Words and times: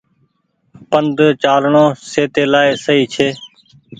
پند 0.89 1.17
چآلڻو 1.41 1.85
سهتي 2.11 2.43
لآئي 2.51 2.71
سئي 2.85 3.03
ڇي۔ 3.13 3.27